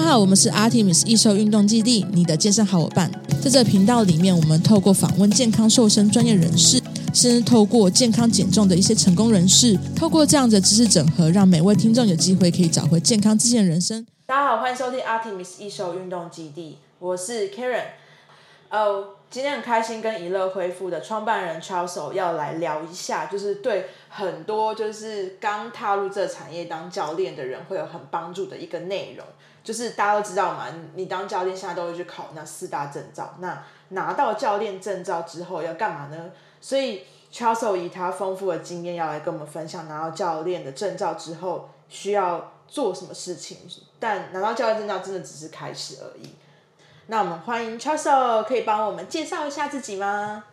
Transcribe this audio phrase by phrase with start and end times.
[0.00, 3.08] 大家好，我们是 Artemis 易瘦运动基地，你的健身好伙伴。
[3.42, 6.78] 在这频道里面，我们透过访问健康瘦身专业人士，
[7.12, 14.04] 甚至透过健康减重的一些成功人士，透过这样的知识整合，让每位听众有机会可以找回健康自信的人生。
[14.24, 17.84] 大家好，欢迎收听 Artemis 易瘦运动基地，我是 Karen。
[18.70, 29.26] 哦，今天很开心跟一乐恢复的创办人 Charles 要来聊一下，就是对很多就是刚踏入这产业当教练的人会有很帮助的一个内容。
[29.62, 36.30] 就是大家都知道嘛，你当教练现在都会去考那四大证照，那拿到教练证照之后要干嘛呢？
[36.60, 43.58] 所以 Charles 以他丰富的经验要来跟我们分享，拿到教练的证照之后需要做什么事情。
[43.98, 46.34] 但拿到教练证照真的只是开始而已。
[47.06, 50.44] 那我们欢迎 Charles，可以帮我们介绍一下自己吗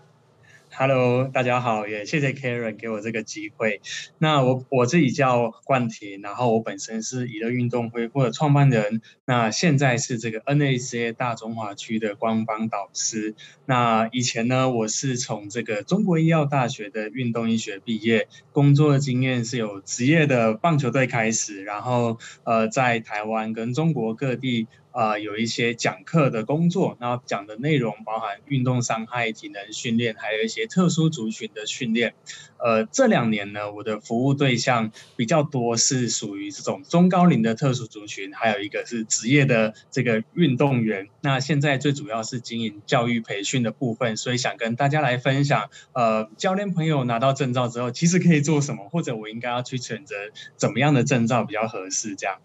[0.80, 3.82] ？Hello，大家好，也谢谢 Karen 给我这个机会。
[4.20, 13.34] 那我我自己叫冠廷，然后我本身是宜乐运动恢复的创办人，那现在是这个 NAC 大中华区的官方导师。
[13.66, 24.68] 那以前呢，我是从这个中国医药大学的运动医学毕业，工作经验是有职业的棒球队开始，然后呃在台湾跟中国各地。
[24.98, 32.16] 啊、有一些讲课的工作，那讲的内容包含运动伤害、体能训练，还有一些特殊族群的训练。
[32.58, 41.08] 呃，这两年呢，我的服务对象比较多，是属于这种中高龄的特殊族群，还有一个是职业的这个运动员。
[41.22, 50.16] 那现在最主要是经营教育培训的部分，所以想跟大家来分享，呃，教练朋友拿到证照之后，其实可以做什么，或者我应该要去选择
[50.56, 52.16] 怎么样的证照比较合适？
[52.16, 52.40] 这样。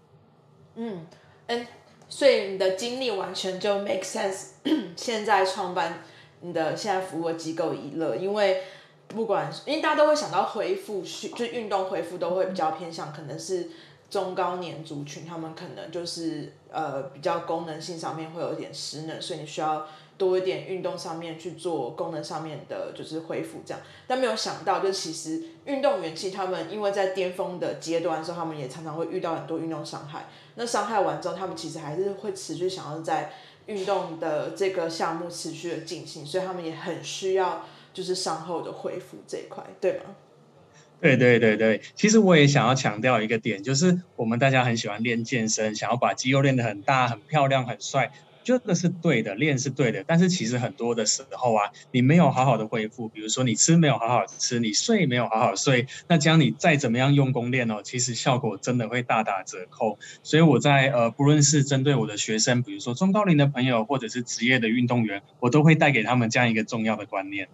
[0.77, 1.07] 嗯，
[1.47, 1.67] 嗯。
[2.13, 4.49] 所以你的经历完全就 make sense。
[4.95, 6.05] 现在创办
[6.43, 8.61] 你的现在服务机构一乐，因为
[9.09, 13.71] 不管因为大家都会想到恢复训，就运动恢复都会比较偏向可能是
[14.11, 19.87] 中高年族群，他们可能就是呃比较功能性上面会有一点失能，所以你需要
[20.19, 23.83] 多一点运动上面去做功能上面的就是恢复这样。
[24.07, 30.27] 但没有想到，就其实运动员其实他们因为在巅峰的阶段的时候，他们也常常会遇到很多运动伤害。
[30.55, 33.33] 那伤害完之后，他们其实还是会持续想要在
[33.67, 40.15] 运动的这个项目持续的进行，所以他们也很需要就是伤后的恢复这一块，对吗？
[41.01, 48.13] 对对对对，其实我也想要强调一个点，就是我们大家很喜欢练健身，想要把肌肉练得很大、很漂亮、很帅。
[48.45, 59.99] 这个是对的，练是对的，但是其实很多的时候啊，你没有好好的恢复，比如说你吃没有好好吃，你睡没有好好睡，那将你再怎么样用功练哦，其实效果真的会大打折扣。
[60.23, 67.49] 所以我在呃，不论是针对我的学生，比如说中高龄的朋友，或者是职业的运动员，我都会带给他们这样一个重要的观念。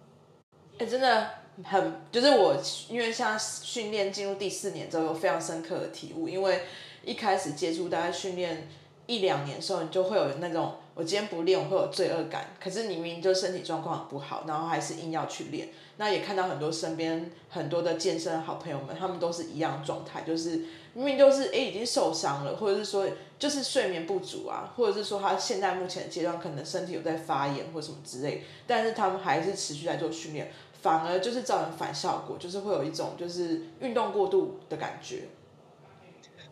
[0.79, 1.29] 哎，真的
[1.63, 6.61] 很，就是我因为像训练进入第四年之后，有非常深刻的体悟，因为
[7.05, 8.67] 一开始接触大家训练。
[9.09, 12.51] 一两年的时候，你就会有那种我今天不练，我会有罪恶感。
[12.63, 15.69] 可是你明明就身体状况很不好，然后还是硬要去练。
[15.97, 20.61] 那也看到很多身边很多的健身好朋友们，他们都是一样状态，就是
[20.93, 23.07] 明明就是诶已经受伤了，或者是说
[23.39, 30.51] 就是睡眠不足啊，或者是说他现在目前的阶段可能身体有在发炎或什么之类，但是他们还是持续在做训练，
[30.83, 35.23] 反而就是造成反效果，就是会有一种就是运动过度的感觉。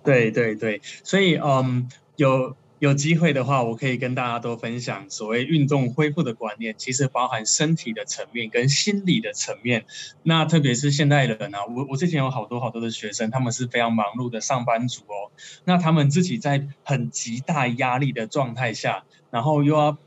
[0.03, 1.87] 对对对，所以嗯。
[2.17, 9.85] 有有机会的话，我可以跟大家多分享所谓运动恢复的观念，其实包含身体的层面跟心理的层面。
[10.23, 15.31] 那特别是现代人啊，我我之前有好多好多的学生，他们是非常忙碌的上班族哦。
[15.63, 19.97] 那他们自己在很极大压力的状态下，然后又要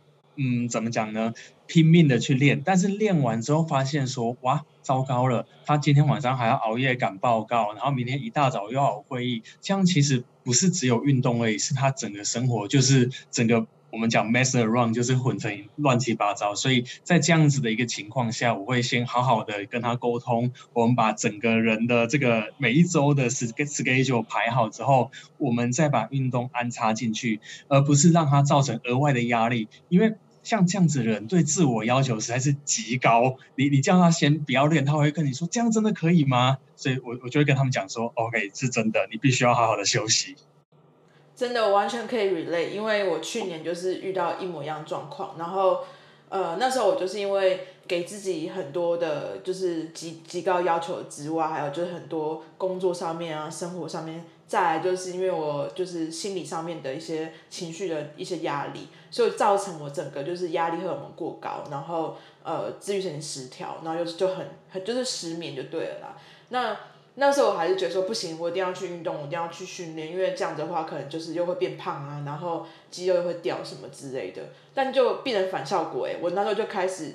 [0.42, 1.34] 嗯怎么讲呢？
[1.66, 16.54] 拼命的去练，但是练完之后发现说，哇，糟糕了，他今天晚上还要熬夜赶报告，然后明天一大早又要有会议，这样其实不是只有运动而已，是他整个生活就是整个我们讲 mess around，就是混成乱七八糟。
[16.54, 30.14] 所以在这样子的一个情况下，我会先好好的跟他沟通，我们把整个人的这个每一周的 schedule 排好之后，我们再把运动安插进去，而不是让他造成额外的压力，因为。
[30.42, 36.58] 像这样子的人对自我要求实在是极高，你你叫他先不要练，他会跟你说这样真的可以吗？
[36.76, 40.36] 所以我我就会跟他们讲说，OK，是真的，你必须要好好的休息。
[41.36, 45.80] 真的，我完全可以 relate，因为我去年就是遇到一模一样状况，然后
[46.28, 54.24] 呃那时候我就是因为给自己很多的，就是极极高要求之外，还有就是很多工作上面啊，生活上面。
[54.50, 66.16] 再来就是因为我就是心理上面的一些情绪的一些压力，所以造成我整个就是压力荷尔蒙过高，然后呃自律神经失调，然后又就很很就是失眠就对了啦。
[66.48, 66.76] 那
[67.14, 74.42] 那时候我还是觉得说不行，我一定要去运动，我一定要去训练，因为这样的话可能就是又会变胖啊，然后肌肉又会掉什么之类的，
[74.74, 77.14] 但就变成反效果哎，我那时候就开始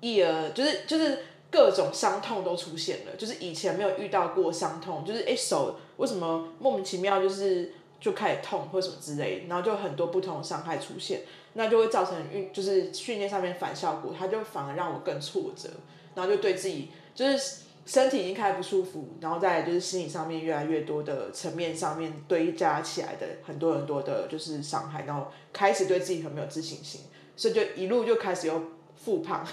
[0.00, 1.20] 一而就是就是
[1.50, 11.22] 各种伤痛都出现了，就是以前没有遇到过伤痛，就是哎手为什么莫名其妙就是就开始痛或什么之类，然后就很多不同的伤害出现，
[11.54, 15.68] 那就会造成运就是训练上面反效果，它就反而让我更挫折，
[16.14, 17.66] 然后就对自己就是。
[17.86, 27.02] 身体已经开始不舒服，然后再来就是心理上面越来越多的层面上面堆加起来的很多很多的，就是伤害，然后开始对自己很没有自信心，
[27.36, 28.60] 所以就一路就开始又
[28.96, 29.46] 复胖，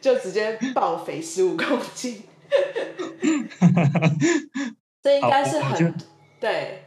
[0.00, 2.24] 就直接爆肥十五公斤，
[5.02, 5.94] 这应该是很
[6.38, 6.84] 对，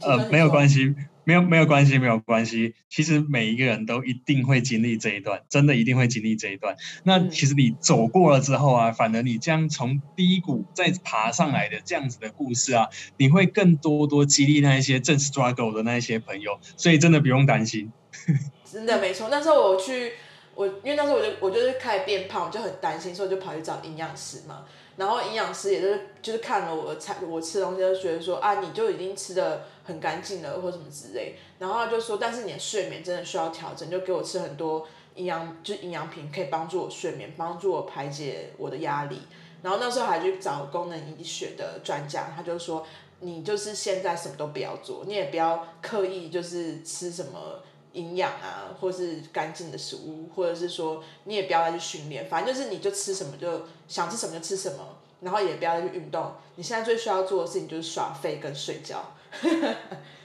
[0.00, 0.94] 呃，没有关系。
[1.28, 2.76] 没有没有关系，没有关系。
[2.88, 6.76] 其实每一个人都一定会经历这一段，真的一定会经历这一段。
[7.02, 16.60] 那其实你走过了之后啊，反而你这样从低谷再爬上来的这样子的故事啊，你会更多多激励那一些正 struggle 的那一些朋友。
[16.76, 17.90] 所以真的不用担心。
[18.64, 19.28] 真的没错。
[19.28, 20.12] 那时候我去，
[20.56, 24.64] 我因为那时候我就我就是开始变胖，我就很担心，所以我就跑去找营养师嘛。
[24.96, 31.34] 然后营养师也是就是看了我的菜，我吃东西就觉得说啊，你就已经吃的很干净了，或什么之类。
[31.58, 39.20] 然后他就说，但是你的睡眠真的需要调整，就给我吃很多营养，就是营养品可以帮助我睡眠，帮助我排解我的压力。
[39.62, 42.86] 然后那时候还去找功能医学的专家，他就说，
[43.20, 47.60] 你就是现在什么都不要做，你也不要刻意就是吃什么。
[47.96, 56.32] 营养啊，或是干净的食物，或者是说你也不要再去训练，反正就是你就吃什么就想吃什么就吃什么，然后也不要再去运动。
[56.54, 59.12] 你现在最需要做的事情就是耍废跟睡觉。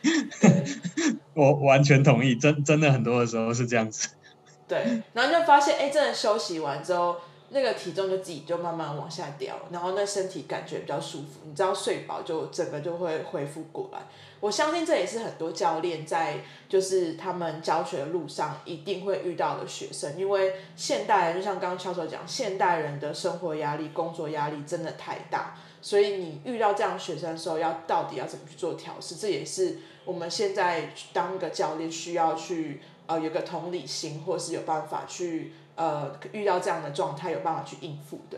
[1.33, 4.09] 我完全同意，真真的很多的时候是这样子。
[4.67, 7.15] 对，然后就发现，哎，真的休息完之后。
[7.53, 13.99] 那个体重就自己就慢慢往下掉，然后那身体感觉比较舒服，你知道睡饱就整个就会恢复过来。
[14.41, 35.53] 我相信这也是很多教练在就是他们教学的路上一定会遇到的学生，因为现代人就像刚刚教授讲，现代人的生活压力、工作压力真的太大，所以你遇到这样的学生的时候，要到底要怎么去做调试，这也是我们现在当个教练需要去呃有个同理心，或是有办法去。
[35.73, 38.37] 呃，遇到这样的状态，有办法去应付的。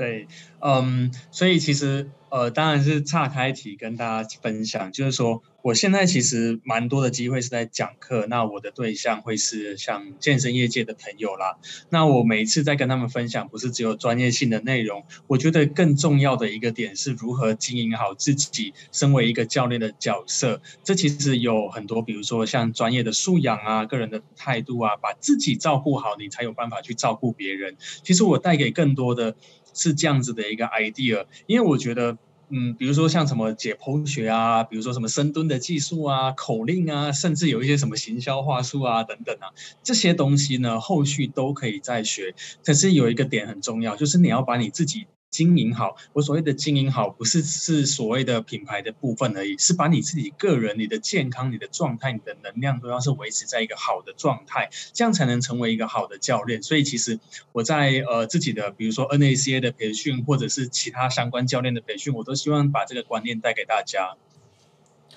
[0.00, 0.26] 对，
[0.60, 5.42] 嗯，所以其实呃，当然是岔开题跟大家分享，就是说。
[5.62, 11.58] 我现在其实蛮多的机会是在讲课，那我的对象会是像健身业界的朋友啦。
[11.90, 20.62] 那我每一次在跟他们分享，不是只有专业性的内容，我觉得更重要的一个点是如何经营好自己身为一个教练的角色。
[20.82, 27.76] 这其实有很多，比如说像专业的素养啊、个人的态度啊，把自己照顾好，你才有办法去照顾别人。
[28.02, 29.36] 其实我带给更多的
[29.74, 32.18] 是这样子的一个 idea，因为我觉得。
[32.52, 42.34] 嗯，比如说像什么解剖学啊，比如说什么深蹲的技术啊、口令啊，甚至有一些什么行销话术啊等等啊，这些东西呢，后续都可以再学。
[42.64, 45.06] 可是有一个点很重要，就是你要把你自己。
[45.30, 56.62] 经营好，我所谓的经营好，不是是所谓的品牌的部分而已，是把你自己个人、你的健康、你的状态、你的能量，都要是维持在一个好的状态，这样才能成为一个好的教练。
[56.62, 57.20] 所以，其实
[57.52, 64.16] 我在呃自己的，比如说 NACA 的培训，或者是其他相关教练的培训，我都希望把这个观念带给大家。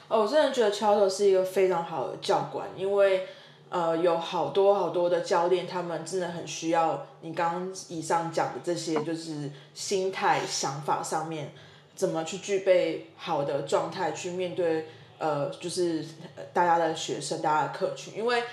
[0.09, 3.25] 哦，我真的觉得乔头是一个非常好的教官，因为。
[3.73, 11.51] 呃，有好多好多的教练，他们真的很需要你刚刚以上讲的这些，就是心态、想法上面
[11.95, 14.85] 怎么去具备好的状态去面对
[15.17, 16.05] 呃，就是
[16.53, 18.13] 大家的学生、大家的客群。
[18.15, 18.43] 因为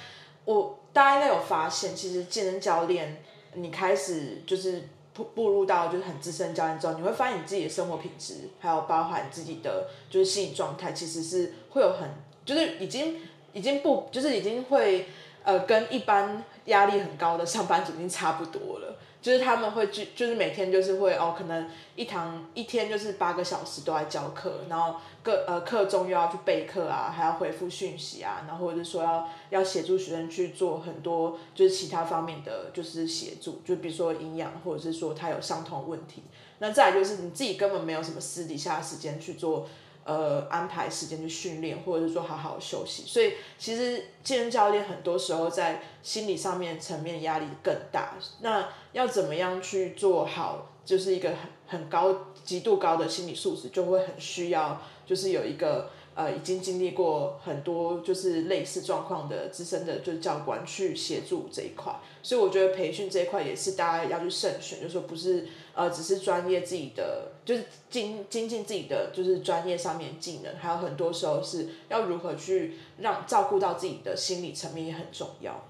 [0.47, 3.23] 我大家应该有发现，其实健身教练，
[3.53, 12.09] 你开始就是步步入到就是很资深教练之后，你会发现你自己的生活品质，还有包含自己的就是心理状态，其实是会有很
[12.47, 13.17] 就是已经。
[13.53, 15.07] 已经不就是已经会
[15.45, 36.23] 呃跟一般压力很高的上班族已经差不多了，就是他们会就就是每天就是会哦可能一堂一天就是八个小时都在教课，然后各呃课中又要去备课啊，还要回复讯息啊，然后或者说要要协助学生去做很多就是其他方面的就是协助，就比如说营养或者是说他有伤痛问题，
[36.59, 39.67] 那再来就是你自己根本没有什么私底下的时间去做。
[40.05, 43.05] 呃，安排时间去训练，或者是说好好休息。
[43.07, 48.15] 所以其实健身教练很多时候在心理上面层面压力更大。
[48.41, 75.65] 那要怎么样去做好，就是一个很很高、极度高的心理素质，就会很需要，就是有一个呃已经经历过很多就是类似状况的资深的就是教官去协助这一块，所以我觉得培训这一块也是大家要去慎选，就是说不是呃只是专业自己的就是精精进自己的就是专业上面技能，还有很多时候是要如何去让照顾到自己的心理层面也很重要。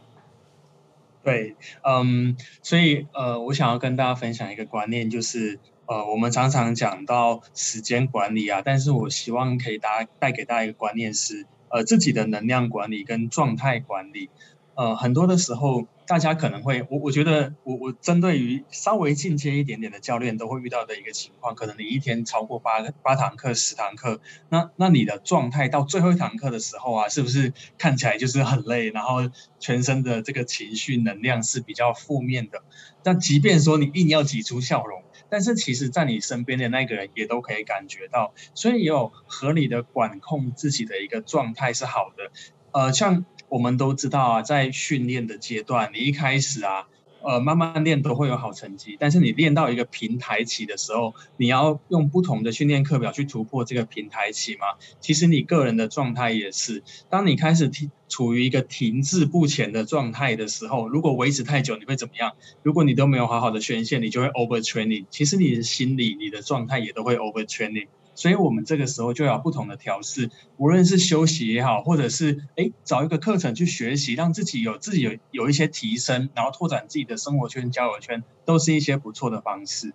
[1.23, 5.59] 对，嗯，所以呃，我想要跟大家分享一个观念，就是
[5.91, 14.31] 呃，我们常常讲到时间管理啊，但是我希望可以大家带给大家一个观念是，呃，自己的能量管理跟状态管理，
[14.77, 15.89] 呃，很多的时候。
[16.07, 29.31] 大家可能会，我我觉得我我针对于稍微进阶一点点的教练都会遇到的一个情况，可能你一天超过八八堂课、十堂课，那那你的状态到最后一堂课的时候啊，是不是看起来就是很累，然后
[29.61, 32.65] 全身的这个情绪能量是比较负面的？
[33.05, 42.33] 但即便说你硬要挤出笑容，但是其实在你身边的那个人也都可以感觉到，所以有合理的管控自己的一个状态是好的，
[42.73, 43.25] 呃，像。
[43.51, 46.87] 我们都知道啊，在训练的阶段，你一开始啊，
[47.23, 48.97] 呃，慢慢练都会有好成绩。
[48.99, 54.67] 但是你练到一个平台期的时候，你要用不同的训练课表去突破这个平台期嘛。
[55.01, 62.33] 其实你个人的状态也是，当你开始停处于一个停滞不前的状态的时候，如果维持太久，你会怎么样？
[62.63, 65.07] 如果你都没有好好的宣泄，你就会 overtraining。
[65.11, 67.87] 其实你的心理、你的状态也都会 overtraining。
[68.21, 79.95] 所以，我们这个时候就要不同的调试，无论是休息也好，或者是哎找一个课程去学习，让自己有自己有有一些提升，然后拓展自己的生活圈、交友圈，都是一些不错的方式。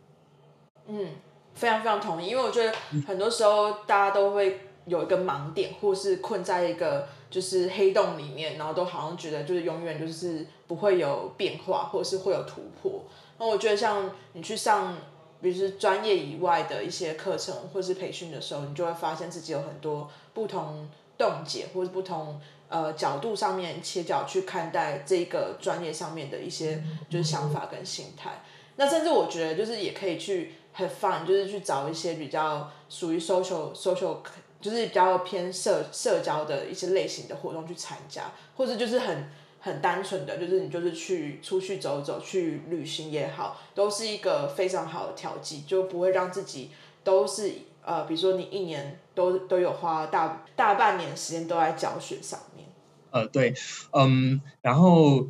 [0.87, 1.09] 嗯，
[1.53, 2.73] 非常非常同意，因为我觉得
[3.05, 13.03] 很多时候大家都会有一个盲点，或是困在一个就是黑洞里面，然后都好像觉得就是永远就是不会有变化，或者是会有突破。
[13.37, 14.97] 那我觉得像你去上。
[15.41, 22.39] 比如是专业以外的一些课程或是培训的时候，你就会发现自己有很多不同洞解，或是不同
[22.69, 28.43] 呃角度上面切角去看待这个专业上面的一些就是想法跟心态。
[28.77, 34.17] 那甚至我觉得就是也可以去 have fun，就是去找一些比较属于 social social，
[34.59, 39.29] 就是比较偏社社交的一些类型的活动去参加，或者就是很。
[39.65, 46.69] 很单纯的，就是你就是去出去走走，去旅行也好，都是一个非常好的调剂，就不会让自己
[47.03, 47.51] 都是
[47.83, 52.67] 呃，比如说你一年都都有花大大半年时间都在教学上面。
[53.09, 53.55] 呃，对，
[53.91, 55.25] 嗯，然后。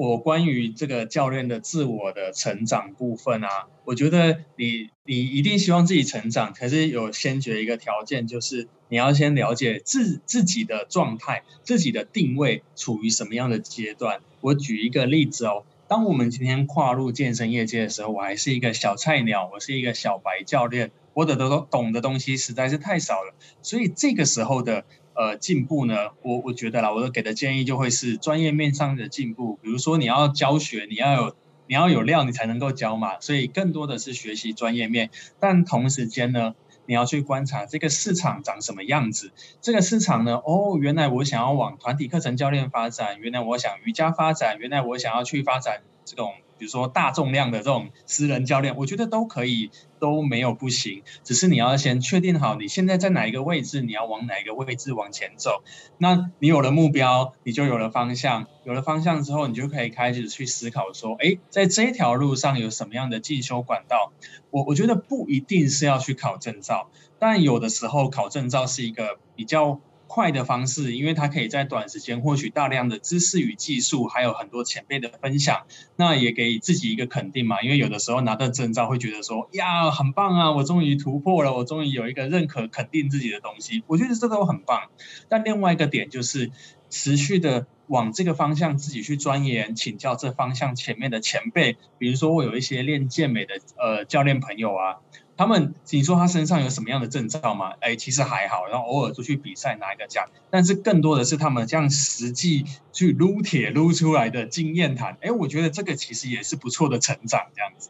[0.00, 14.20] 我关于这个教练的自我的成长部分啊，我觉得你你一定希望自己成长，可是有先决一个条件，就是你要先了解自自己的状态，自己的定位处于什么样的阶段。
[14.40, 21.36] 我举一个例子哦，当我们今天跨入健身业界的时候，我还是一个小菜鸟，我是一个小白教练，我的
[21.70, 24.86] 懂的东西实在是太少了，所以这个时候的。
[25.20, 29.58] 呃，进步呢，我我觉得啦，我给的建议就会是专业面上的进步。
[29.60, 31.36] 比如说你要教学，你要有
[31.66, 33.20] 你要有料，你才能够教嘛。
[33.20, 36.54] 所以更多的是学习专业面，但同时间呢，
[36.86, 39.30] 你要去观察这个市场长什么样子。
[39.60, 46.32] 这个市场呢，哦，原来我想要往团体课程教练发展，原来我想瑜伽发展，原来我想要去发展这种。
[46.60, 51.02] 比如说大重量的这种私人教练，我觉得都可以，都没有不行。
[51.24, 55.62] 只是你要先确定好你现在在哪一个位置，你要往哪一个位置往前走。
[55.96, 58.46] 那你有了目标，你就有了方向。
[58.64, 64.12] 有了方向之后，你就可以开始去思考说，哎，在这条路上有什么样的进修管道？
[64.50, 69.80] 我我觉得不一定是要去考证照，但有的时候考证照是一个比较。
[70.12, 77.62] 快的方式，因为它可以在短时间获取大量的知识与技术，还有很多前辈的分享，那也给自己一个肯定嘛。
[77.62, 84.90] 因为有的时候拿到证照会觉得说，呀，很棒啊，我终于突破了，我终于有一个认可肯定自己的东西，我觉得这都很棒。
[85.28, 86.50] 但另外一个点就是，
[86.88, 94.98] 持续的往这个方向自己去钻研，请教这方向前面的前辈，比如说我有一些练健美的呃教练朋友啊。
[95.40, 97.72] 他们，你说他身上有什么样的证照吗？
[97.80, 105.16] 哎，其实还好，然后偶尔出去比赛拿一个奖，但是更多的是他们这样实际去撸铁撸出来的经验谈。
[105.22, 107.88] 哎，我觉得这个其实也是不错的成长，这样子。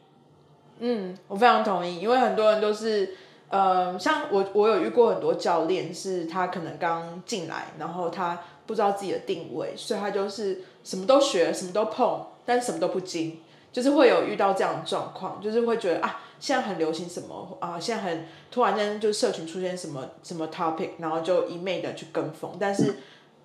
[0.78, 3.16] 嗯，我非常同意，因为很多人都是，
[3.49, 13.40] 呃，像我，我有遇过很多教练，是他可能刚进来，然后他不知道自己的定位，所以他就是什么都学，什么都碰，但是什么都不精，
[13.73, 16.21] 就是会有遇到这样的状况，就是会觉得啊。
[16.41, 17.79] 现在很流行什么啊？
[17.79, 22.57] 现在很突然间就社群出现什么什么 topic，然后就一昧的去跟风。
[22.59, 22.97] 但是，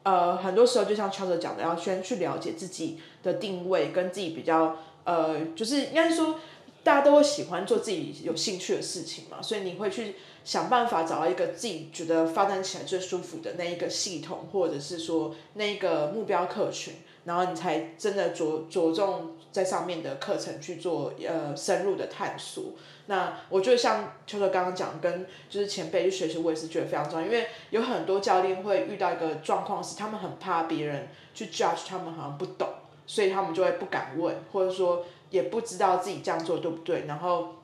[0.04, 6.40] 呃，很多时候就像 Charles 讲的，要先去了解自己的定位，跟自己比较呃，就是应该说
[6.84, 16.94] 大家都会喜欢做自己有兴趣的事情嘛，所以你会去想办法找到一个自己觉得发展起来最舒服的那一个系统，或者是说那一个目标客群，
[17.26, 22.64] 然后你才真的着着重在上面的课程去做呃深入的探索。
[23.08, 32.68] 那我觉得像秋秋刚刚讲，跟就是前辈去学习，我也是觉得非常重要，因为有很多教练会遇到一个状况是，他们很怕别人去 judge 他们好像不懂，
[33.06, 37.56] 所以他们就会不敢问，或者说也不知道自己这样做对不对，然后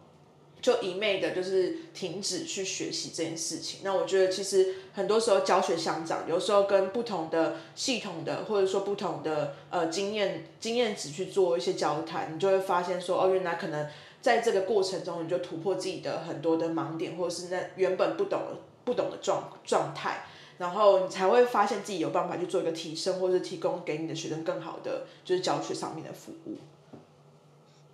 [0.62, 3.82] 就一昧的就是停止去学习这件事情。
[3.84, 13.88] 那我觉得其实很多时候教学相长，有时候跟不同的系统的或者说不同的呃经验经验值去做一些交谈，你就会发现说哦，原来可能。
[14.22, 18.40] 在这个过程中，你就突破自己的很多的盲点，或者是那原本不懂
[18.86, 20.26] 不懂的状状态，
[20.60, 26.58] 然后你才会发现自己有办法去做一个提升，或者是提供给你的学生更好的就是教学上面的服务。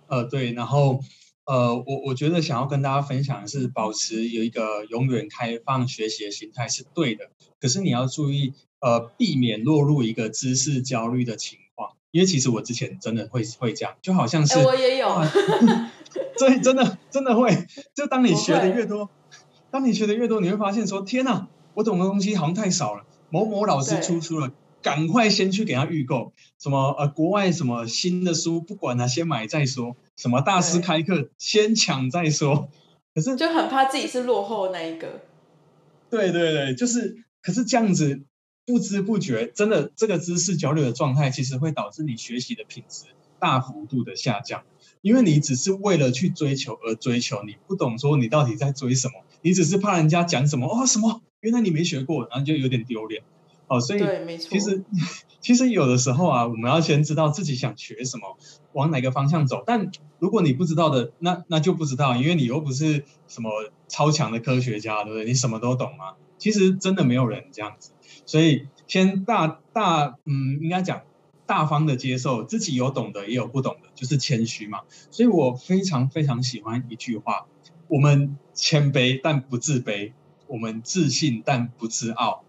[0.08, 1.00] 呃，对，然后
[1.48, 15.08] 呃，我我觉得想要跟大家分享的是，保持有一个永远开放学习的心态是对的，可是你要注意呃，避免落入一个知识焦虑的情况，因为其实我之前真的会会这样，就好像是我也有。
[16.36, 19.08] 所以真的真的会，就当你学的越多，
[19.70, 23.04] 当你学的越多，你会发现说，天哪，我懂的东西好像太少了。
[23.30, 24.52] 某某老师出书了，
[24.82, 26.32] 赶快先去给他预购。
[26.58, 29.96] 什么呃，国外什么新的书，不管了，先买再说。
[30.16, 32.68] 什么大师开课，先抢再说。
[33.14, 35.22] 可是就很怕自己是落后的那一个。
[36.10, 38.22] 对对对，就是，可是这样子
[38.64, 43.04] 不知不觉，真的这个知识焦虑的状态，其实会导致你学习的品质
[43.38, 44.64] 大幅度的下降。
[45.00, 53.22] 因为你只是为了去追求而追求，你不懂说你到底在追什么，你只是怕人家讲什么哦什么，原来你没学过，然后就有点丢脸，
[53.68, 54.00] 哦，所以
[54.38, 54.84] 其实
[55.40, 58.36] 其实有的时候啊，我们要先知道自己想学什么，
[58.72, 59.62] 往哪个方向走。
[59.66, 63.50] 但如果你不知道的，那那就不知道，因为你又不是什么
[63.86, 65.24] 超强的科学家，对不对？
[65.24, 66.14] 你什么都懂吗？
[66.38, 67.92] 其实真的没有人这样子，
[68.26, 71.02] 所以先大大嗯，应该讲。
[71.46, 74.80] 大方的接受自己有懂的，也有不懂的，就是谦虚嘛。
[75.10, 77.46] 所以我非常非常喜欢一句话：
[77.86, 80.12] 我们谦卑但不自卑，
[80.46, 82.44] 我们自信但不自傲。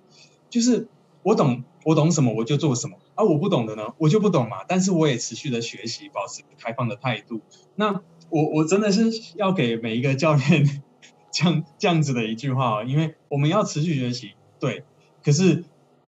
[0.50, 0.90] 就是
[1.24, 4.64] 我懂，我懂什么我就做什么，啊、我不懂的呢，我就不懂嘛。
[4.68, 7.42] 但是我也持续的学习，保持开放的态度。
[7.76, 10.82] 那我我真的是要给每一个教练
[11.32, 14.84] 这样这样子的一句话哦，因为我们要持续学习，对，
[15.24, 15.66] 可是。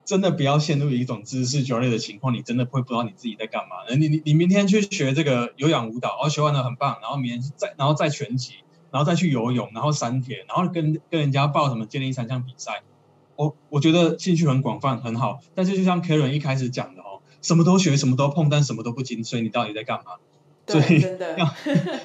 [0.09, 3.77] 真的不要陷入一种知识焦虑的情况，你真的会不知道你自己在干嘛。
[3.94, 8.55] 你你你明天去学这个有氧舞蹈，哦，学完了很棒，然后明天再然后再拳击，
[8.90, 12.81] 然后再去游泳，然后三铁，然后跟跟人家报什么健力三项比赛。
[13.38, 20.16] 我我觉得兴趣很广泛很好，但是就像 Karen 一开始讲的哦，什么都学，什么都碰，但什么都不精，所以你到底在干嘛？
[20.66, 21.01] 所以
[21.38, 21.55] 要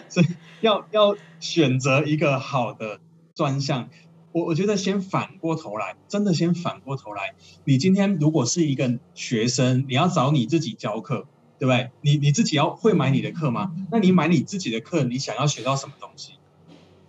[0.10, 0.28] 所以
[0.62, 3.00] 要要选择一个好的
[3.34, 3.90] 专项。
[4.32, 7.34] 我我觉得先反过头来，真的先反过头来。
[7.66, 11.26] 你今天如果是一个学生，你要找你自己教课，
[11.58, 11.90] 对不对？
[12.02, 13.74] 你你自己要会买你的课吗？
[13.92, 16.34] 那你买你自己的课，你想要学到什么东西？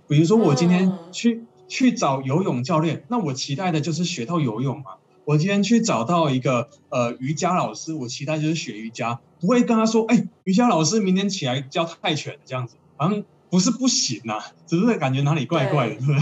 [0.09, 4.93] 比如说我今天去去找游泳教练，那我期待的就是学到游泳嘛。
[5.25, 16.13] 我今天去找到一个呃瑜伽老师，我期待就是学瑜伽，不会跟他说，哎，瑜伽老师明天起来教泰拳这样子，好像不是不行呐、啊，只是感觉哪里怪怪的，对不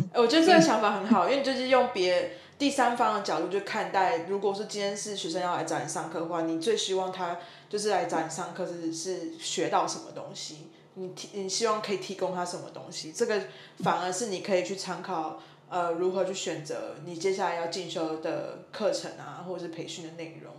[0.00, 0.22] 对？
[0.22, 4.26] 我觉得这个想法很好，因为你就是用别第三方的角度去看待。
[4.28, 7.38] 如果说今天是学生要来找你上课的话，你最希望他
[7.68, 10.68] 就是来找你上课是是学到什么东西？
[10.94, 13.12] 你提你希望可以提供他什么东西？
[13.12, 13.42] 这个
[13.78, 20.52] 反而是你可以去参考，呃，如何去选择你接下来要进修的课程啊，或者是培训的内容。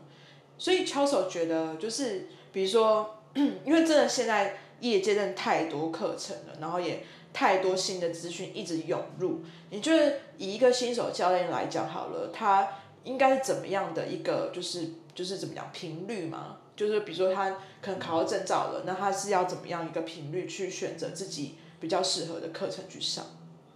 [0.58, 7.06] 所以翘手觉得就是，比如说，因为真的现在业界真的太多课程了，然后也。
[7.34, 9.42] 太多新的资讯一直涌入，
[9.72, 12.74] 你觉得以一个新手教练来讲好了，他
[13.06, 16.58] 应该是怎么样的一个就是就是怎么样频率嘛？
[16.76, 23.26] 就是比如说他可能考到证照了，那他是要怎么样一个频率去选择自己比较适合的课程去上？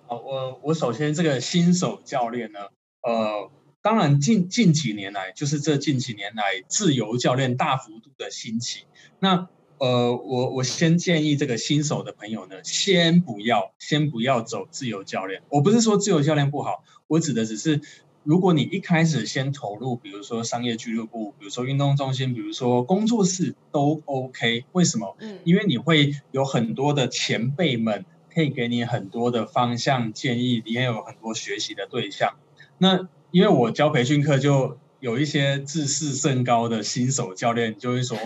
[0.08, 2.60] 好，我我首先这个新手教练呢，
[3.02, 3.50] 呃，
[3.82, 8.86] 当然近近几年来，就是这近几年来自由教练大幅度的兴起，
[9.20, 9.48] 那。
[9.80, 15.44] 呃，我我先建议这个新手的朋友呢，先不要先不要走自由教练。
[15.50, 17.80] 我不是说自由教练不好，我指的只是，
[18.28, 24.66] 如果你一开始先投入，比如说商业俱乐部，比如说运动中心，比如说工作室都 OK。
[24.74, 25.16] 为什么？
[25.20, 32.34] 嗯，因为你会有很多的前辈们可以给你很多的方向建议，你也有很多学习的对象。
[32.78, 38.18] 那因为我教培训课就有一些自视甚高的新手教练 就会说：“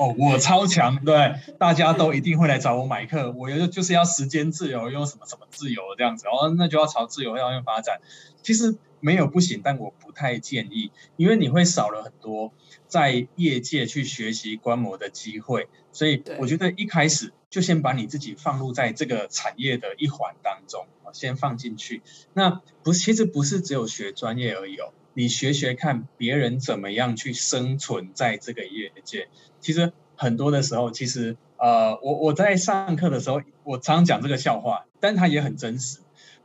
[0.00, 3.30] 哦，我超强，对，大家都一定会来找我买课。
[3.30, 8.00] 我就就是要时间自由，用什么什么自由这样子，哦，那就要朝自由方向发展。
[8.42, 12.54] 其实没有不行，但我不太建议，因为你会少了很多
[12.86, 15.68] 在业界去学习观摩的机会。
[15.92, 22.00] 所以我觉得一开始就先把你自己放入在这个产业的一环当中，先放进去。
[22.32, 29.28] 那不，其实不是只有学专业而已哦。”你学学看别人怎么样去生存在这个业界。
[29.60, 35.98] 其实很多的时候，其实呃，我我在上课的时候，我常常讲这个笑话，但它也很真实。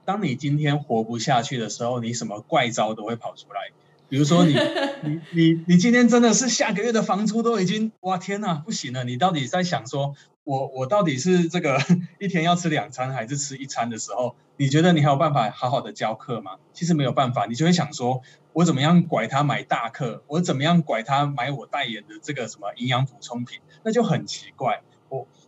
[0.10, 3.70] 当你今天活不下去的时候，你什么怪招都会跑出来。
[4.10, 4.56] 比如说你
[5.06, 10.16] 你你你今天真的是下个月的房租都已经哇天哪不行了，你到底在想说？
[10.46, 11.80] 我我到底是这个
[12.20, 16.54] 一天要吃两餐还是吃一餐的时候，你觉得你还有办法好好的教课吗？
[16.74, 24.82] 其实没有办法，你就会想说，我怎么样拐他买大课，我怎么样拐他买我代言的这个什么营养补充品，那就很奇怪。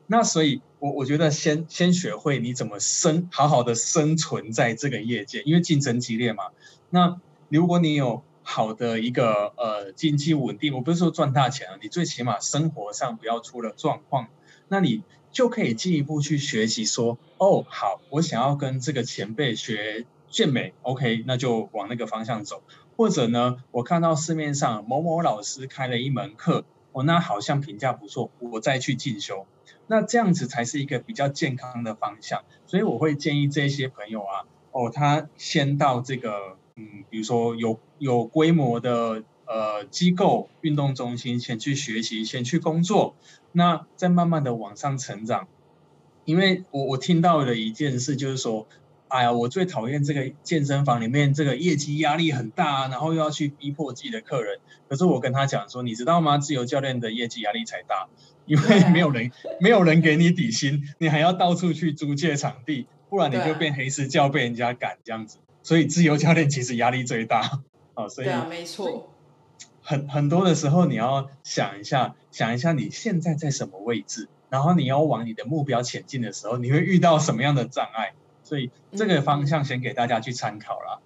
[0.07, 6.45] 那所以，我我觉得先先学会你怎么生好好的生存在这个业界，因为竞争激烈嘛。
[6.89, 14.27] 那如果你有好的一个呃经济稳定，我不是说赚大钱啊，你最起码生活上不要出了状况。
[14.67, 22.63] 那你就可以进一步去学习，说，哦，好，我想要跟这个前辈学健美，OK，那就往那个方向走。
[22.97, 29.45] 或者呢，我看到市面上某某老师开了一门课，哦，那好像评价不错，我再去进修。
[29.91, 32.43] 那这样子才是一个比较健康的方向。
[32.65, 39.23] 所以我会建议这些朋友啊，哦，他先到这个，嗯，比如说有有规模的。
[39.53, 43.15] 呃，机构运动中心先去学习，先去工作，
[43.51, 45.49] 那再慢慢的往上成长。
[46.23, 48.65] 因为我我听到了一件事，就是说，
[49.09, 54.59] 哎呀，我最讨厌这个健身房里面这个业绩压力很大，然后又要去逼迫自己的客人。
[54.87, 56.37] 可是我跟他讲说，你知道吗？
[56.37, 58.07] 自由教练的业绩压力才大，
[58.45, 65.37] 因为没有人没有人给你底薪，你还要到处去租借场地，不然你就变黑市教被人家赶这样子。
[65.63, 67.61] 所以自由教练其实压力最大。
[67.93, 69.11] 哦，所以对啊，没错。
[69.81, 78.13] 很很多的时候，你要想一下，想一下你现在在什么位置，然后你要往你的目标前进的时候，你会遇到什么样的障碍？
[78.43, 80.99] 所以这个方向先给大家去参考啦。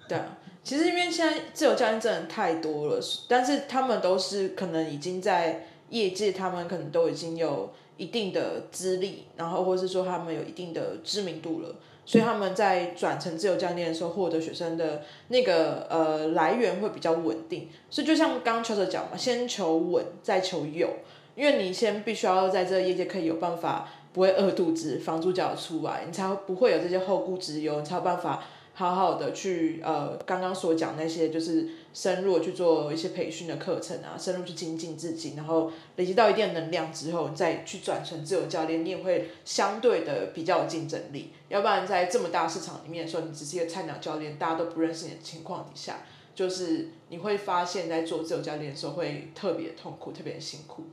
[0.00, 11.74] 嗯、对啊，其实因为现在自由教练真的太多了，但是他们都是可能已经在业界，他们可能都已经有一定的资历，然后或是说他们有一定的知名度了。
[12.04, 17.68] 所以他们在转成自由教练的时候，获得学生的那个呃来源会比较稳定。
[17.90, 20.88] 所以就像刚刚邱泽讲嘛，先求稳，再求有。
[21.34, 28.42] 因为你先必须要在这个业界可以有办法不会饿肚子，房租缴出来，你才不会有这些后顾之忧，你才有办法。
[28.78, 41.32] 好好的去呃，刚刚所讲那些就是深入去做一些培训的课程啊，深入去精进自己，然后累积到一定的能量之后，再去转成自由教练，你也会相对的比较有竞争力。
[41.48, 46.00] 要不然在这么大市场里面的时候，你只是一个菜鸟教练，大家都不认识你的情况底下，
[46.34, 50.84] 就是你会发现在做自由教练的时候会特别痛苦，特别辛苦。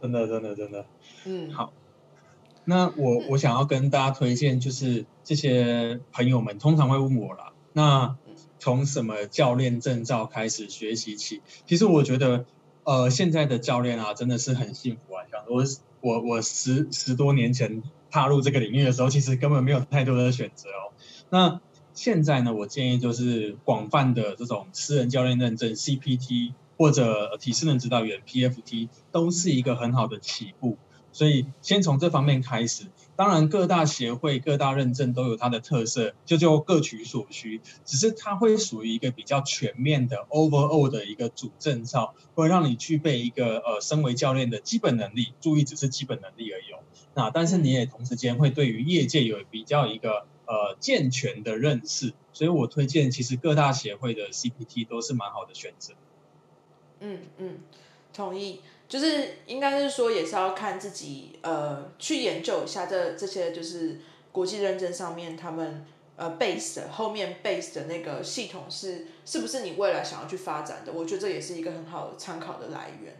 [0.00, 0.86] 真的，真的，真的。
[1.26, 1.70] 嗯，好。
[2.68, 8.16] 那我我想要跟大家推荐，就是这些朋友们通常会问我啦，那
[8.58, 11.42] 从什么教练证照开始学习起？
[11.64, 12.44] 其实我觉得，
[12.82, 15.22] 呃，现在的教练啊，真的是很幸福啊。
[15.30, 15.64] 像我
[16.00, 20.90] 我我十十多年前踏入这个领域的时候，其实根本没有太多的选择哦。
[21.30, 21.60] 那
[21.94, 30.76] 现在呢，我建议就是广泛的这种私人教练认证 CPT 或者体适能指导员 PFT 都是一个很好的起步。
[31.16, 32.84] 所以先从这方面开始，
[33.16, 37.62] 当然各大协会、各大认证都有它的特色，就就各取所需。
[37.86, 45.32] 只是它会属于一个比较全面的 overall 的一个主证照，会让你具备一个呃身为教练的基本能力。
[45.40, 46.64] 注意，只是基本能力而已。
[47.14, 52.12] 那但是你也同时间会对于业界有比较一个呃健全的认识。
[52.34, 55.94] 所以我推荐，其实各大协会的 CPT 都是蛮好的选择。
[57.00, 57.60] 嗯嗯，
[58.12, 58.60] 同意。
[58.88, 65.84] 就是应该是说，也是要看自己，呃，去研究一下这这些就是国际认证上面他们
[66.16, 70.92] 呃 base 的后面 base 的那个系统是是不是你未来想要去发展的？
[70.92, 73.16] 我觉得这也是一个很好的参考的来源。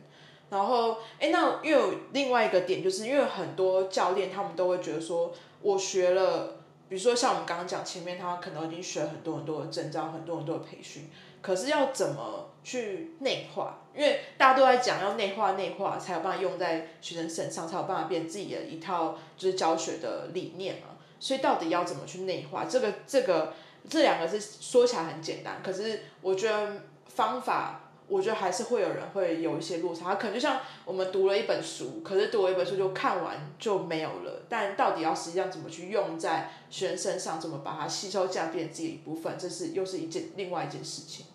[0.49, 11.11] 然后，哎，那又有另外一个点，就是因为很多教练他们都会觉得说，我学了，比如说像我们刚刚讲前面，他可能已经学了很多很多的证照，很多很多的培训。
[11.47, 13.79] 可是要怎么去内化？
[13.95, 20.97] 因为大家都在讲要内化，内化才有办法用在学生身上，才有办法变自己的一套就是教学的理念嘛。
[21.21, 22.65] 所以到底要怎么去内化？
[22.65, 23.55] 这个这个
[23.89, 27.83] 这两个是说起来很简单，可是我觉得方法。
[28.09, 34.45] 我觉得还是会有人会有一些落差，他可能就像我们读了一本书，可是读了一本书就看完就没有了。
[34.49, 41.27] 但到底要实际上怎么去用在学生身上，怎么把它吸收这样变自己的一部分，这是又是一件另外一件事情。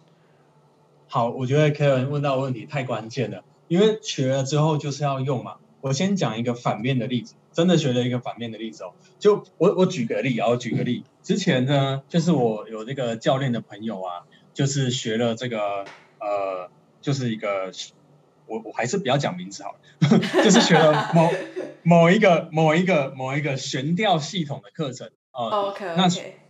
[1.13, 5.57] 好，我觉得 Karen 问到问题太关键了，因为学了之后就是要用嘛。
[5.81, 8.93] 我先讲一个反面的例子，真的学了一个反面的例子哦。
[9.19, 15.83] 就我我举个例啊，我举个例，之前呢，就是我有那个教练的朋友啊，就是学了这个。
[16.21, 16.69] 呃，
[17.01, 17.71] 就是一个，
[18.45, 21.29] 我我还是不要讲名字好了， 就是学了某
[21.83, 25.49] 某一个某一个某一个悬吊系统的课程哦。
[25.49, 26.40] 呃 oh, OK OK 那。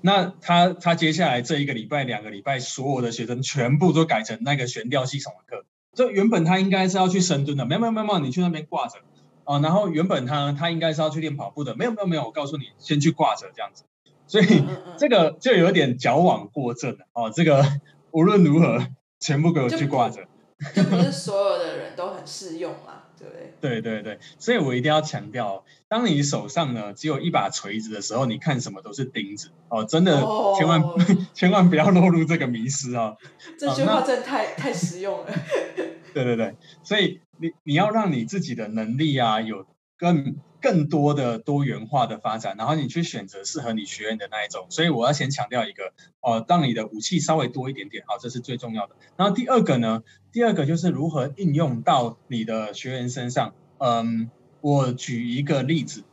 [0.00, 5.64] 那他他接下来这一个礼拜两个礼拜，所有的学生全部都改成那个悬吊系统的课。
[5.94, 8.98] 这原本他应该是要去深蹲的，没有没有没有，你去那边挂着
[9.44, 9.60] 哦。
[9.62, 13.84] 然后原本他他应该是要去练跑步的，没有没有没有，我告诉你，先去挂着这样子。
[14.26, 14.64] 所以
[14.96, 17.30] 这个就有点矫枉过正了哦。
[17.34, 17.64] 这个
[18.10, 18.86] 无论如何。
[19.22, 20.26] 全部给我去挂着，
[20.74, 23.54] 就不是所有的人都很适用嘛，对不对？
[23.80, 30.20] 对对对，所以我一定要强调，当你手上呢只有一把锤子的时候，你看什么都是钉子哦，真的
[30.58, 31.00] 千万、oh.
[31.34, 33.16] 千万不要落入这个迷失 啊！
[33.58, 35.32] 这句话真的太太实用了。
[36.12, 40.36] 对对对，所以你你要让你自己的能力啊有更。
[40.60, 44.66] 更多的多元化的发展，然后你去选择适合你学员的那一种。
[44.70, 48.94] 所以我要先强调一个，哦，当你的武器稍微多一点点，好，这是最重要的。
[49.16, 53.54] 然后第二个呢，第二个就是如何应用到你的学员身上。
[53.78, 56.04] 嗯，我举一个例子，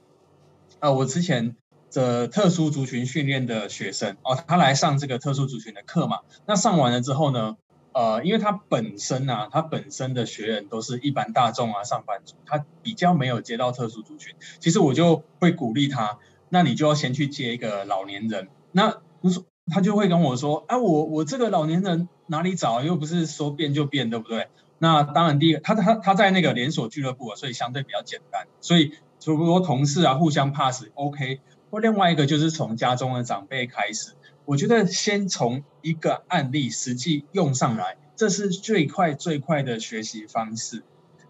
[0.80, 1.56] 啊，我之前
[1.92, 7.58] 的特殊族群训练的学生，哦，他来上这个特殊族群的课嘛，那上完了之后呢，
[7.98, 14.36] 呃，因为他本身啊，他本身的学员都是一般大众啊，上班族，他比较没有接到特殊族群。
[14.60, 18.50] 其实我就会鼓励他，那你就要先去接一个老年人。
[18.72, 22.84] 那不是他就会跟我说，哎、啊，我我这个老年人哪里找？
[22.84, 24.48] 又不是说变就变，对不对？
[24.78, 28.46] 那当然，第一个，他他他在那个连锁俱乐部啊，所以相对比较简单。
[28.62, 28.92] 所以
[29.26, 31.40] 如果同事啊互相 pass，OK。
[31.72, 34.12] 或另外一个就是从家中的长辈开始。
[34.48, 40.84] 我觉得先从一个案例实际用上来，这是最快最快的学习方式。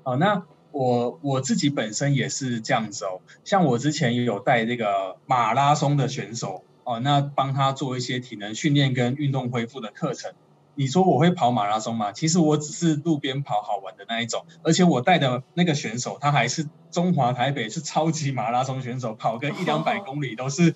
[0.03, 3.21] 好，那我我自己本身也是这样子哦。
[3.43, 10.33] 像我之前也有带这个马拉松的选手哦，那帮他做一些体能训练跟运动恢复的课程。
[10.75, 12.11] 你说我会跑马拉松吗？
[12.11, 20.75] 其实我只是路边跑好玩的那一种，而且我带的那个选手他还是中华台北是超级马拉松选手，跑个一两百公里都是。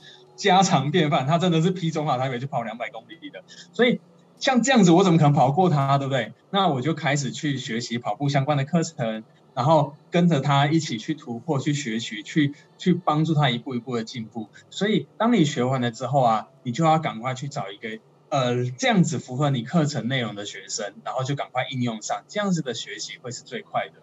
[0.50, 4.00] 家常便饭，他真的是披中华台北去跑两百公里的，所以
[4.40, 6.34] 像这样子，我怎么可能跑过他，对不对？
[6.50, 9.24] 那我就开始去学习跑步相关的课程，
[9.54, 14.50] 然后跟着他一起去突破、去学习、去去帮助他一步一步的进步。
[14.70, 18.00] 所以，当你学完了之后啊，你就要赶快去找一个
[18.30, 24.02] 呃这样子符合你课程内容的学生，然后就赶快应用上，这样子的学习会是最快的。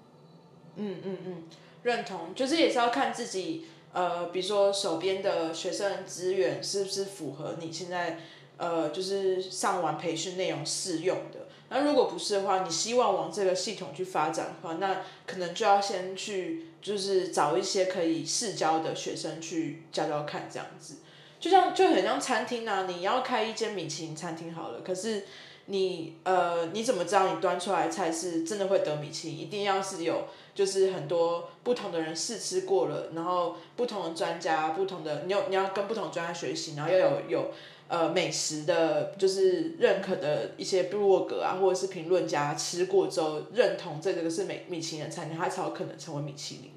[0.77, 1.35] 嗯嗯嗯，
[1.83, 3.67] 认同，就是也是要看自己。
[3.93, 8.19] 呃，比如说手边的学生资源是不是符合你现在
[8.57, 11.47] 呃，就是上完培训内容适用的？
[11.71, 20.97] 那如果不是的话，你希望往这个系统去发展的话，那可能就要先去就是找一些可以试教的学生去教教看，这样子。
[21.39, 25.25] 就像就很像餐厅啊，你要开一间米其林餐厅好了，可是
[25.69, 29.39] 你呃，你怎么知道你端出来菜是真的会得米其林？
[29.39, 30.25] 一定要是有。
[30.59, 37.51] 就是很多不同的人试吃过了，然后不同的专家，不同的你有你要跟不同专家学习，然后要有有
[37.87, 46.73] 呃美食的，就是认可的一些部落格啊，或者是评论家吃过之后认同这个是美米其林餐厅，它才有可能成为米其林。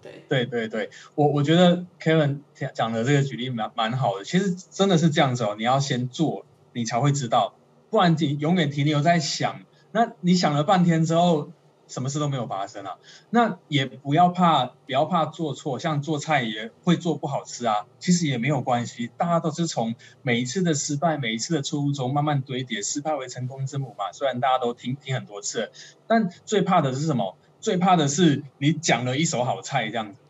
[0.00, 7.54] 对对对对，我我觉得 Kevin 讲的这个举例蛮蛮好的，其实真的是这样子哦，你要先做，你才会知道，
[7.92, 9.60] 不然你永远停留在想，
[9.92, 11.52] 那你想了半天之后。
[11.88, 12.96] 什么事都没有发生啊，
[13.28, 24.10] 那也不要怕，不要怕做错，像做菜也会做不好吃啊，其实也没有关系，大家都是从每一次的失败、每一次的错误中慢慢堆叠，失败为成功之母嘛。
[24.12, 25.70] 虽然大家都听听很多次，
[26.06, 27.36] 但最怕的是什么？
[27.60, 30.20] 最怕的是你讲了一手好菜这样子。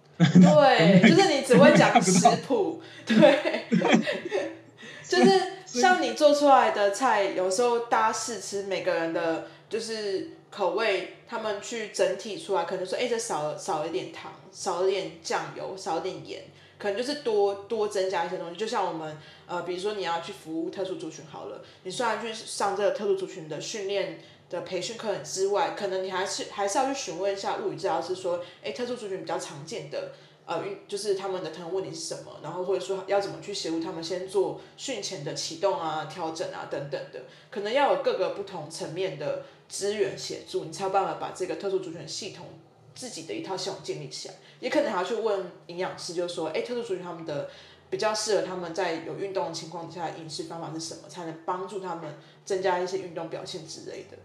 [0.41, 3.67] 对， 就是你只会讲食谱，对，
[5.07, 5.31] 就是
[5.81, 10.31] 像你做出来的菜，有时候大家试吃，每个人的就是。
[10.53, 16.43] 口味，他们去整体出来，可能说，哎，这少了少一点糖，少了一点酱油，少了点盐，
[16.79, 18.57] 可能就是多多增加一些东西。
[18.57, 30.13] 就像我们，呃，比如说你要去服务特殊族群好了，你虽然去上这个特殊族群的训练的培训课程之外，可能你还是还是要去询问一下物理治疗师说，哎，特殊族群比较常见的
[30.45, 42.47] 呃运就是他们的疼痛问题是什么，然后或者说要怎么去协助他们先做训前的启动啊、调整啊等等的，可能要有各个不同层面的资源协助，你才有办法把这个特殊族群系统
[42.95, 44.35] 自己的一套系统建立起来。
[44.61, 47.49] 也可能还要去问营养师，就是说，哎，特殊族群他们的
[47.89, 54.19] 比较适合他们在有运动的情况底下饮食方法是什么，才能帮助他们增加一些运动表现之类的，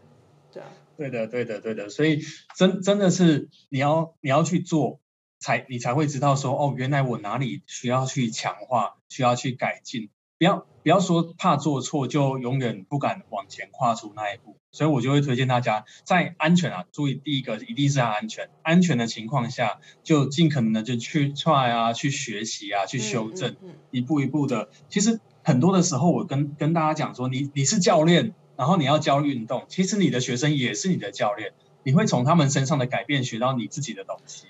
[0.51, 0.69] 对啊。
[0.97, 2.19] 对的，对的，对的，所以
[2.55, 4.99] 真真的是你要你要去做。
[5.39, 10.09] 才你才会知道说哦，原来我哪里需要去强化，需要去改进。
[10.39, 14.57] 不要不要说怕做错，就永远不敢往前跨出那一步。
[14.71, 18.51] 所以我就会推荐大家在安全啊，注意第一个一定是要安全。
[18.61, 24.69] 安全的情况下，就尽可能的就去 try 啊，去学习啊，去修正，嗯嗯嗯、一步一步的。
[24.89, 34.45] 其实很多的时候，我跟跟大家讲说，你你是教练，然后你要教运动，其实你的学生也是你的教练，你会从他们身上的改变学到你自己的东西。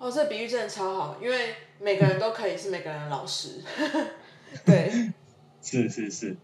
[0.00, 3.60] 哦，这比喻真的超好，因为每个人都可以是每个人的老师，
[4.64, 4.90] 对，
[5.60, 6.34] 是是是，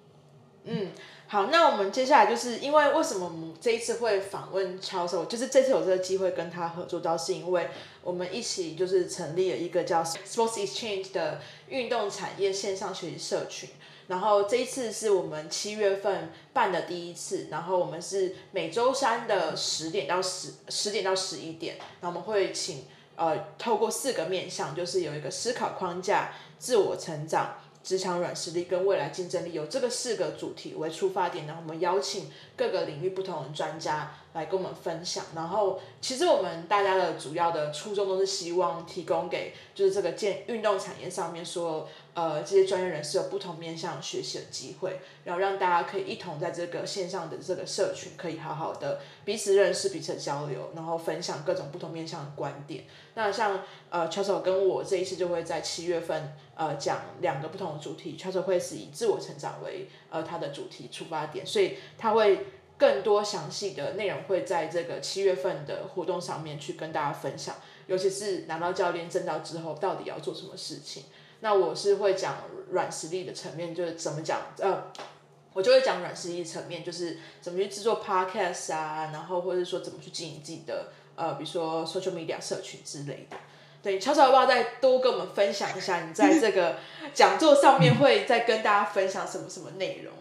[0.64, 0.92] 嗯，
[1.27, 7.71] 好，那我们接下来就是因为为什么我们这一次会访问 Charles，就是这次有这个机会跟他合作到，是因为
[8.03, 13.71] 我们一起就是成立了一个叫 Sports Exchange 的运动产业线上学习社群，
[14.09, 22.85] 然后这一次是我们七月份办的第一次，然后我们是每周三的十点到十十点到十一点，然后我们会请。
[23.16, 35.25] 呃，透过四个面向，就是有一个思考框架、自我成长、职场软实力跟未来竞争力，有这个四个主题为出发点，然后我们邀请各个领域不同的专家来跟我们分享。
[35.35, 41.88] 然后，其实我们大家的主要的初衷都是希望提供给，就是这个健运动产业上面说。
[42.16, 52.85] 呃，这些专业人士有不同面向学习的机会，然后让大家可以一同在这个线上的这个社群，可以好好的彼此认识、彼此交流，然后分享各种不同面向的观点。
[53.12, 62.46] 那像呃，Charles 跟我这一次就会在七月份呃讲两个不同的主题，Charles 会是以自我成长为呃他的主题出发点，所以他会
[62.78, 67.54] 更多详细的内容会在这个七月份的活动上面去跟大家分享，
[67.86, 71.04] 尤其是拿到教练证照之后，到底要做什么事情。
[71.40, 72.38] 那我是会讲
[72.70, 74.90] 软实力的层面，就是怎么讲，呃，
[75.54, 83.36] 我就会讲软实力层面，就是怎么去制作 podcast 啊，然后或者说怎么去经营自己的，呃，比如说 social media 社群之类的。
[83.82, 86.76] 对，悄悄要不要再多跟我们分享一下，你在这个
[87.14, 90.12] 讲座上面会再跟大家分享什么什么内容？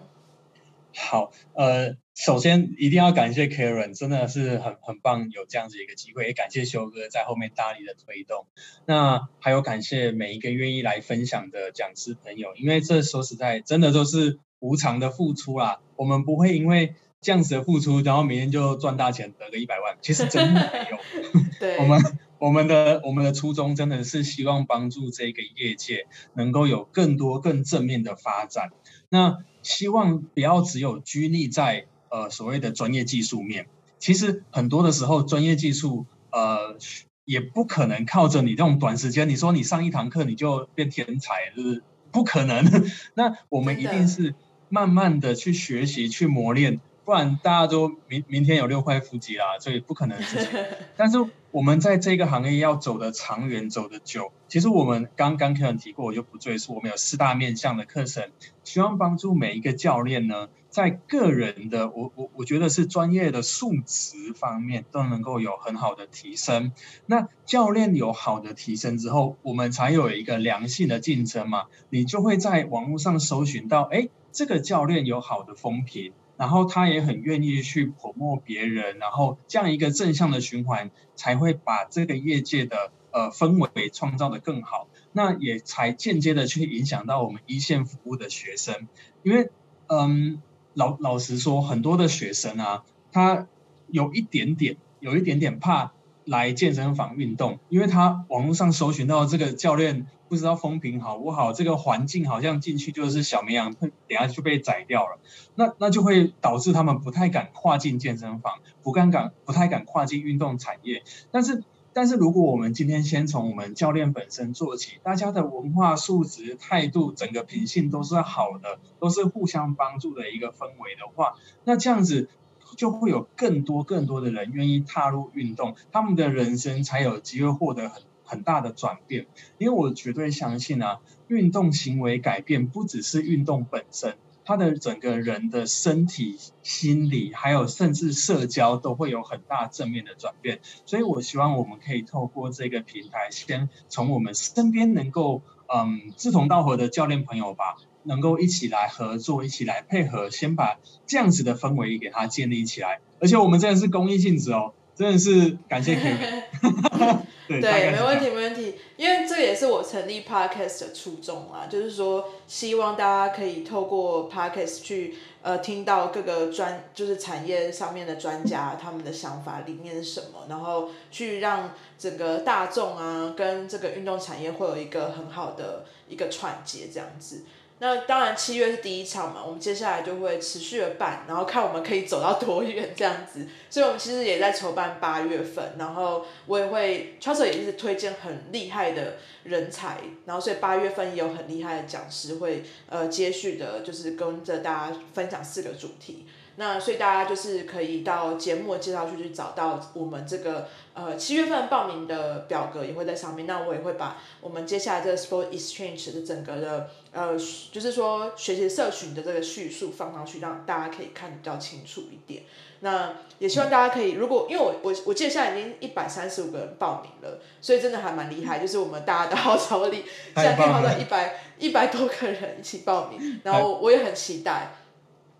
[0.95, 8.47] 好，呃，首先一定要感谢 Karen，真的是很很棒，有这样子一个机会，也感谢修哥在后面大力的推动。
[8.85, 15.81] 那还有感谢每一个愿意来分享的讲师朋友，因为这说实在，真的都是无偿的付出啦。
[15.97, 20.97] 我们不会因为这样子的付出，然后明天就赚大钱得个一百万，其实真的没有。
[21.59, 21.99] 对，我们
[22.37, 28.71] 我们的我们的初衷真的是希望帮助这个业界能够有更多更正面的发展。
[29.09, 33.67] 那希望不要只有拘泥在呃所谓的专业技术面，
[33.99, 36.77] 其实很多的时候专业技术呃
[37.23, 42.65] 也不可能靠着你这种短时间，你说你上一堂课你就变天才，就是不可能。
[43.15, 44.35] 那我们一定是
[44.69, 46.81] 慢慢的去学习去磨练。
[47.05, 50.59] 不然大家都明明天有六块腹肌啦，所以不可能的事情。
[50.97, 51.19] 但是
[51.51, 54.31] 我们在这个行业要走得长远，走得久。
[54.47, 56.73] 其实我们刚刚可能提过，我就不赘述。
[56.73, 58.31] 我们有四大面向的课程，
[58.63, 66.71] 希望帮助每一个教练呢，在个人的我我我觉得是专业的素质方面都能够有很好的提升。
[67.05, 71.65] 那教练有好的提升之后，我们才有一个良性的竞争嘛。
[71.91, 76.11] 你就会在网络上搜寻到，哎，这个教练有好的风评。
[76.37, 84.87] 然后他也很愿意去 promote 别人，然后这样一个正向的循环，才会把这个业界的呃氛围创造得更好。
[85.11, 88.87] 那也才间接的去影响到我们一线服务的学生，
[89.23, 89.49] 因为
[89.87, 90.41] 嗯，
[90.73, 93.47] 老老实说，很多的学生啊，他
[93.87, 95.93] 有一点点，有一点点怕
[96.25, 100.07] 来健身房运动，因为他网络上搜寻到这个教练。
[100.27, 105.19] 不知道风评好不好，这个环境好像进去就是小绵羊，等下就被宰掉了。
[105.53, 111.03] 那那就会导致他们不太敢跨进健身房，不敢敢不太敢跨进运动产业。
[111.31, 122.29] 但是但是如果我们今天先从我们教练本身做起，大家的文化素质、态度、整个品性都是好的，都是互相帮助的一个氛围的话，那这样子
[122.75, 128.01] 就会有更多更多的人愿意踏入运动，他们的人生才有机会获得很。
[128.25, 140.59] 很大的转变，因为我绝对相信啊，运动行为改变不只是运动本身，他的整个人的身体、心理，还有甚至社交，都会有很大正面的转变。
[140.85, 145.41] 所以我希望我们可以透过这个平台，先从我们身边能够
[145.73, 152.99] 嗯志同道合的教练朋友吧，能够一起来合作，一起来配合，先把这样子的氛围给它建立起来。
[153.19, 154.73] 而且我们真的是公益性质哦。
[154.95, 158.75] 真的是感谢 Karen 对，对，没问题，没问题。
[158.97, 177.43] 因为这也是我成立 Podcast 的初衷啦，就是说希望大家可以透过 Podcast 去呃听到各个专就是产业上面的专家他们的想法理念是什么，然后去让整个大众啊跟这个运动产业会有一个很好的一个串接这样子。
[177.79, 183.45] 那当然，七月是第一场嘛，我们接下来就会持续的办，然后看我们可以走到多远这样子。
[183.69, 196.25] 所以，我们其实也在筹办八月份，然后我也会，Charles 也是推荐很厉害的人才，然后所以八月份也有很厉害的讲师会，呃，接续的，就是跟着大家分享四个主题。
[196.57, 203.45] 那所以大家就是可以到节目的介绍区去找到我们这个呃七月份报名的表格也会在上面。
[203.45, 207.37] 那我也会把我们接下来这个 Sport Exchange 的整个的呃
[207.71, 212.43] 就是说学习社群的这个叙述放上去，让大家可以看得比较清楚一点。
[212.81, 220.03] 那也希望大家可以，如果因为我我我记得现在已经一百三十五个人报名了，所以真的还蛮厉害， 就是我们大家的号召力，
[220.35, 224.75] 现在可以号召一百一百多个人一起报名，然后我也很期待，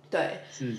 [0.10, 0.42] 对。
[0.52, 0.76] 是。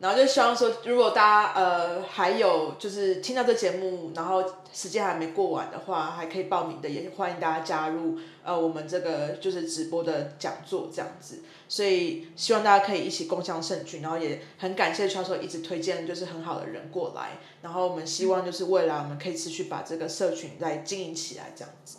[0.00, 4.42] 然后就希望说，如果大家呃还有就是听到这节目，然后
[4.72, 11.42] 时间还没过完的话，还可以报名的，也欢迎大家加入呃我们这个就是直播的讲座这样子。
[11.68, 21.98] 所以希望大家可以一起共享盛举，然后也很感谢教授一直推荐就是很好的人过来，然后我们希望就是未来我们可以持续把这个社群再经营起来这样子。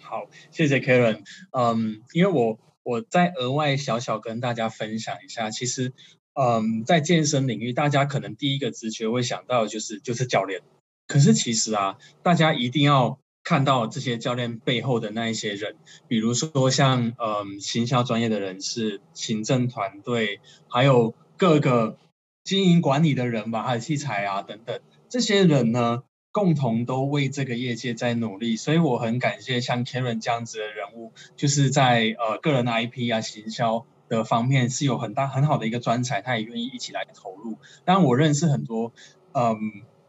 [0.00, 1.22] 好，谢谢 Karen。
[1.52, 5.92] 嗯，因为我我再额外小小跟大家分享一下，其实。
[6.34, 10.62] 嗯，在健身领域，大家可能第一个直觉会想到就是就是教练。
[11.06, 15.76] 可是其实啊，大家一定要看到这些教练背后的那一些人，
[16.06, 21.98] 比如说像嗯行销专业的人士、行政团队，还有各个
[22.44, 28.54] 经营管理的人吧，还有器材啊等等，这些人呢，共同都为这个业界在努力。
[28.56, 33.84] 所以我很感谢像 Karen 这样子的人物，就是在呃个人的 IP 啊行销。
[34.10, 37.56] 的方面是有很大很好的一个专才，他也愿意一起来投入。
[37.86, 38.92] 但，我认识很多，
[39.32, 39.56] 嗯，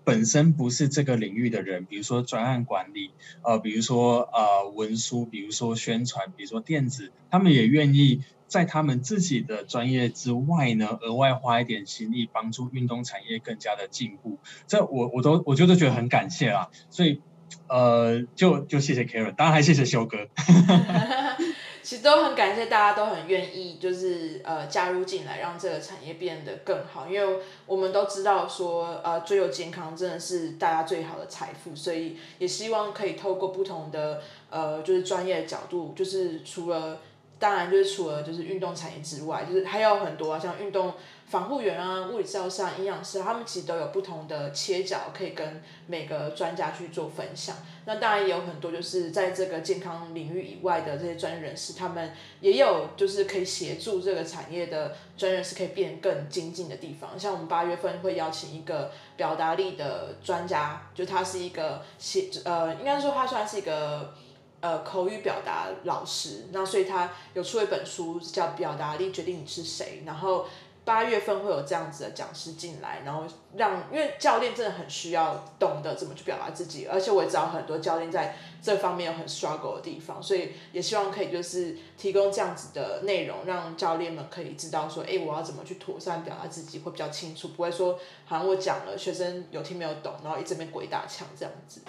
[0.03, 3.11] 本身不是这个领域的人，比如说专案管理，
[3.43, 14.39] 呃，比如说呃文书，比如说宣传，比如说电子，他们也愿意在他们自己的专业之外呢，额外花一点心力，帮助运动产业更加的进步。
[14.67, 16.69] 这我我都我就都觉得很感谢啦。
[16.89, 17.21] 所以，
[17.69, 20.27] 呃，就就谢谢 Karen，当然还谢谢修哥。
[21.91, 27.05] 其实都很感谢大家都很愿意，就是呃加入进来，让这个产业变得更好。
[27.05, 37.01] 因为我们都知道说，呃最有健康真的是大家最好的财富，所以也希望可以透过不同的呃就是专业的角度，就是除了
[37.41, 40.93] 当然就是除了就是运动产业之外，就是还有很多啊，像运动。
[41.31, 47.55] 防护员啊，物理治疗师啊，营养师，他们其实都有不同的切角，可以跟每个专家去做分享。
[47.85, 52.11] 那当然也有很多就是在这个健康领域以外的这些专业人士，他们
[52.41, 57.17] 也有就是可以协助这个产业的专业人士可以变更精进的地方。
[57.17, 64.13] 像我们八月份会邀请一个表达力的专家，就他是一个写呃，应该说他算是一个
[64.61, 66.45] 呃口语表达老师。
[66.51, 70.45] 那所以他有出一本书叫《表达力决定你是谁》，然后。
[70.83, 73.23] 八月份会有这样子的讲师进来，然后
[73.55, 91.81] 让，因为教练真的很需要懂得怎么去表达自己，而且我也知道很多教练在这方面有很 struggle 的地方，所以也希望可以就是提供这样子的内容，让教练们可以知道说，哎，我要怎么去妥善表达自己会比较清楚，不会说好像我讲了，学生有听没有懂，然后一直被鬼打墙这样子。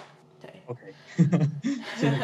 [0.43, 0.81] 对，OK，
[1.95, 2.17] 谢谢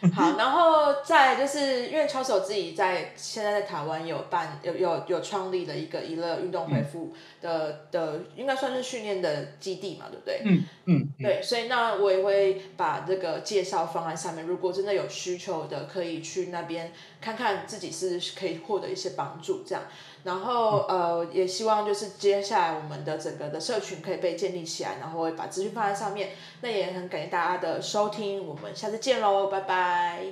[0.14, 10.42] 好，然后再就是因为 Charles 自己在现在在台湾有办有有有创立了一个娱乐运动恢复的、嗯、的应该算是训练的基地嘛，对不对？
[10.44, 11.08] 嗯嗯。
[11.20, 19.84] 对，所以那我也会把这个介绍放在上面，如果真的有需求的，可以去那边看看自己是可以获得一些帮助这样。
[20.24, 26.30] 然后呃，也希望就是接下来我们的整个的社群可以被建立起来，然后会把资讯放在上面。
[26.60, 30.22] 那也很感谢大家的收听，我们下次见喽，拜拜。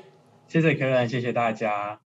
[0.48, 2.05] 谢谢柯伦谢谢大家。